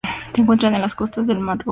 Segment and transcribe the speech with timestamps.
[0.33, 1.69] Se encuentra en las costas del Mar Rojo.